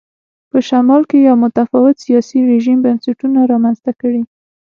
[0.51, 4.21] په شمال کې یو متفاوت سیاسي رژیم بنسټونه رامنځته کړي.